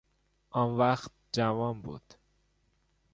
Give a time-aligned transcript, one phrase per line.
[0.51, 2.13] آن وقت جوان بود.